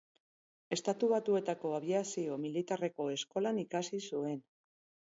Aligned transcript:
Estatu 0.75 1.09
Batuetako 1.11 1.75
abiazio 1.81 2.39
militarreko 2.49 3.09
eskolan 3.19 3.65
ikasi 3.69 4.05
zuen. 4.13 4.39